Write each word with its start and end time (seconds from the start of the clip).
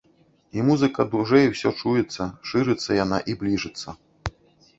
І 0.59 0.63
музыка 0.69 1.03
дужэй 1.11 1.45
усё 1.51 1.69
чуецца, 1.81 2.23
шырыцца 2.53 2.99
яна 3.03 3.21
і 3.33 3.37
бліжыцца. 3.45 3.89